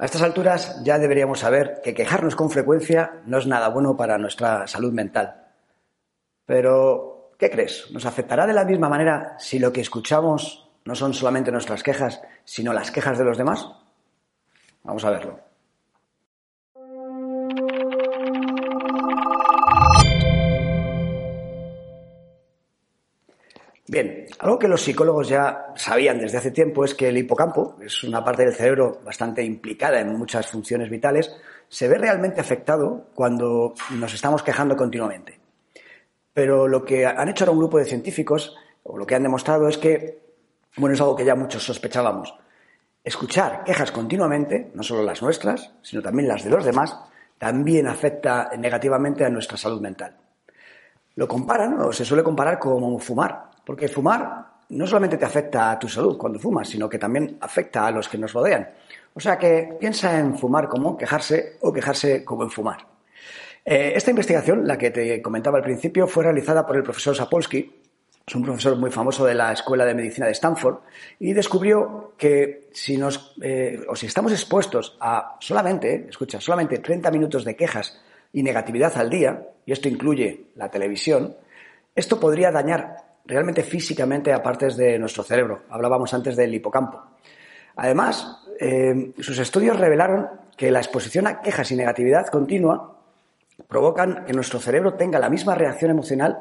[0.00, 4.16] A estas alturas ya deberíamos saber que quejarnos con frecuencia no es nada bueno para
[4.16, 5.48] nuestra salud mental.
[6.46, 7.90] Pero, ¿qué crees?
[7.90, 12.22] ¿Nos afectará de la misma manera si lo que escuchamos no son solamente nuestras quejas,
[12.44, 13.68] sino las quejas de los demás?
[14.84, 15.47] Vamos a verlo.
[24.00, 28.04] Bien, algo que los psicólogos ya sabían desde hace tiempo es que el hipocampo, es
[28.04, 31.34] una parte del cerebro bastante implicada en muchas funciones vitales,
[31.68, 35.40] se ve realmente afectado cuando nos estamos quejando continuamente.
[36.32, 39.66] Pero lo que han hecho ahora un grupo de científicos, o lo que han demostrado
[39.66, 40.20] es que,
[40.76, 42.32] bueno, es algo que ya muchos sospechábamos.
[43.02, 46.96] Escuchar quejas continuamente, no solo las nuestras, sino también las de los demás,
[47.36, 50.16] también afecta negativamente a nuestra salud mental.
[51.16, 53.48] Lo comparan, o se suele comparar como fumar.
[53.68, 57.86] Porque fumar no solamente te afecta a tu salud cuando fumas, sino que también afecta
[57.86, 58.66] a los que nos rodean.
[59.12, 62.78] O sea que piensa en fumar como quejarse o quejarse como en fumar.
[63.62, 67.70] Eh, esta investigación, la que te comentaba al principio, fue realizada por el profesor Sapolsky,
[68.26, 70.78] es un profesor muy famoso de la Escuela de Medicina de Stanford,
[71.18, 77.10] y descubrió que si nos, eh, o si estamos expuestos a solamente, escucha, solamente 30
[77.10, 78.00] minutos de quejas
[78.32, 81.36] y negatividad al día, y esto incluye la televisión,
[81.94, 85.64] esto podría dañar realmente físicamente a partes de nuestro cerebro.
[85.68, 87.00] Hablábamos antes del hipocampo.
[87.76, 92.98] Además, eh, sus estudios revelaron que la exposición a quejas y negatividad continua
[93.68, 96.38] provocan que nuestro cerebro tenga la misma reacción emocional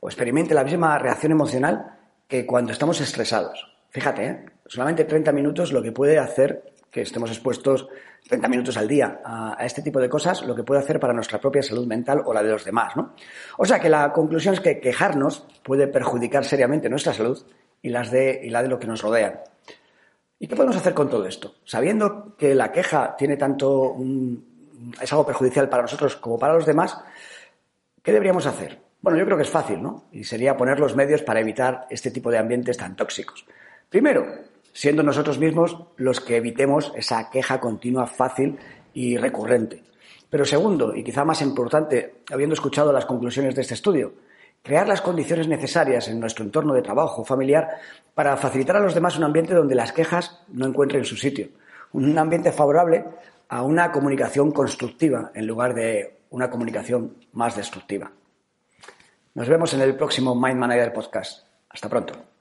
[0.00, 3.74] o experimente la misma reacción emocional que cuando estamos estresados.
[3.90, 4.46] Fíjate, ¿eh?
[4.66, 7.88] solamente 30 minutos lo que puede hacer que estemos expuestos
[8.28, 11.40] 30 minutos al día a, este tipo de cosas, lo que puede hacer para nuestra
[11.40, 12.96] propia salud mental o la de los demás.
[12.96, 13.14] ¿no?
[13.56, 17.40] O sea que la conclusión es que quejarnos puede perjudicar seriamente nuestra salud
[17.82, 19.40] y, las de, y la de lo que nos rodean.
[20.40, 21.54] ¿Y qué podemos hacer con todo esto?
[21.64, 23.96] Sabiendo que la queja tiene tanto
[25.00, 26.98] es algo perjudicial para nosotros como para los demás,
[28.02, 28.80] ¿qué deberíamos hacer?
[29.00, 30.04] Bueno, yo creo que es fácil, ¿no?
[30.12, 33.46] Y sería poner los medios para evitar este tipo de ambientes tan tóxicos.
[33.88, 34.26] Primero,
[34.78, 38.60] siendo nosotros mismos los que evitemos esa queja continua fácil
[38.94, 39.82] y recurrente.
[40.30, 44.12] Pero segundo, y quizá más importante, habiendo escuchado las conclusiones de este estudio,
[44.62, 47.70] crear las condiciones necesarias en nuestro entorno de trabajo familiar
[48.14, 51.48] para facilitar a los demás un ambiente donde las quejas no encuentren su sitio.
[51.90, 53.04] Un ambiente favorable
[53.48, 58.12] a una comunicación constructiva en lugar de una comunicación más destructiva.
[59.34, 61.48] Nos vemos en el próximo Mind Manager Podcast.
[61.68, 62.37] Hasta pronto.